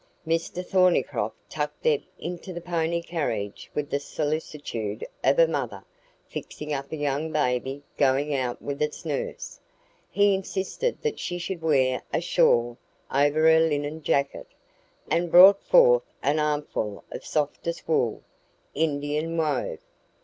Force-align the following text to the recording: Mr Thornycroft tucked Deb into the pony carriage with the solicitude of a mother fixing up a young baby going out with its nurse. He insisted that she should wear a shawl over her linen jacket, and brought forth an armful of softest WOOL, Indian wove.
Mr 0.25 0.65
Thornycroft 0.65 1.35
tucked 1.47 1.83
Deb 1.83 2.01
into 2.17 2.51
the 2.51 2.59
pony 2.59 3.03
carriage 3.03 3.69
with 3.75 3.91
the 3.91 3.99
solicitude 3.99 5.05
of 5.23 5.37
a 5.37 5.47
mother 5.47 5.83
fixing 6.27 6.73
up 6.73 6.91
a 6.91 6.95
young 6.95 7.31
baby 7.31 7.83
going 7.97 8.33
out 8.33 8.59
with 8.59 8.81
its 8.81 9.05
nurse. 9.05 9.59
He 10.09 10.33
insisted 10.33 10.99
that 11.03 11.19
she 11.19 11.37
should 11.37 11.61
wear 11.61 12.01
a 12.11 12.19
shawl 12.19 12.79
over 13.13 13.41
her 13.47 13.59
linen 13.59 14.01
jacket, 14.01 14.47
and 15.07 15.29
brought 15.31 15.61
forth 15.61 16.11
an 16.23 16.39
armful 16.39 17.03
of 17.11 17.23
softest 17.23 17.87
WOOL, 17.87 18.23
Indian 18.73 19.37
wove. 19.37 19.81